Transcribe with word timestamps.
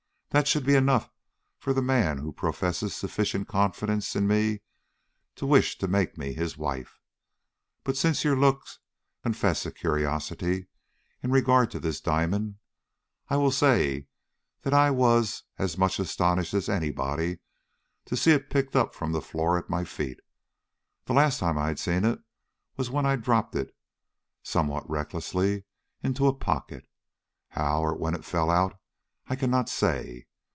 That 0.33 0.47
should 0.47 0.65
be 0.65 0.75
enough 0.75 1.11
for 1.59 1.73
the 1.73 1.81
man 1.81 2.19
who 2.19 2.31
professes 2.31 2.95
sufficient 2.95 3.49
confidence 3.49 4.15
in 4.15 4.29
me 4.29 4.61
to 5.35 5.45
wish 5.45 5.77
to 5.79 5.89
make 5.89 6.17
me 6.17 6.31
his 6.31 6.57
wife. 6.57 7.01
But 7.83 7.97
since 7.97 8.23
your 8.23 8.37
looks 8.37 8.79
confess 9.23 9.65
a 9.65 9.73
curiosity 9.73 10.67
in 11.21 11.31
regard 11.31 11.69
to 11.71 11.81
this 11.81 11.99
diamond, 11.99 12.59
I 13.27 13.35
will 13.35 13.51
say 13.51 14.07
that 14.61 14.73
I 14.73 14.89
was 14.89 15.43
as 15.57 15.77
much 15.77 15.99
astonished 15.99 16.53
as 16.53 16.69
anybody 16.69 17.39
to 18.05 18.15
see 18.15 18.31
it 18.31 18.49
picked 18.49 18.73
up 18.73 18.95
from 18.95 19.11
the 19.11 19.21
floor 19.21 19.57
at 19.57 19.69
my 19.69 19.83
feet. 19.83 20.21
The 21.03 21.13
last 21.13 21.39
time 21.41 21.57
I 21.57 21.67
had 21.67 21.77
seen 21.77 22.05
it 22.05 22.21
was 22.77 22.89
when 22.89 23.05
I 23.05 23.17
dropped 23.17 23.53
it, 23.53 23.75
somewhat 24.43 24.89
recklessly, 24.89 25.65
into 26.01 26.25
a 26.25 26.33
pocket. 26.33 26.87
How 27.49 27.81
or 27.83 27.93
when 27.93 28.15
it 28.15 28.23
fell 28.23 28.49
out, 28.49 28.77
I 29.27 29.35
cannot 29.37 29.69
say. 29.69 30.25